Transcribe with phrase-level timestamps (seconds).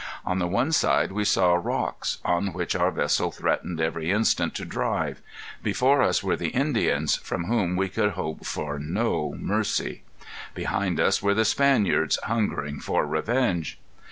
[0.25, 4.65] On the one side we saw rocks, on which our vessel threatened every instant to
[4.65, 5.21] drive.
[5.61, 10.01] Before us were the Indians, from whom we could hope for no mercy.
[10.55, 13.77] Behind us were the Spaniards, hungering for revenge."